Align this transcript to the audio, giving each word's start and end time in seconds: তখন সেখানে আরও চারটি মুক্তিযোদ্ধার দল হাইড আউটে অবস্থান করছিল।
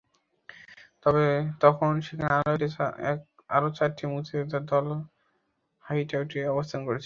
তখন 1.61 1.91
সেখানে 2.01 2.33
আরও 3.49 3.67
চারটি 3.77 4.03
মুক্তিযোদ্ধার 4.11 4.63
দল 4.71 4.87
হাইড 5.85 6.09
আউটে 6.17 6.39
অবস্থান 6.53 6.81
করছিল। 6.81 6.99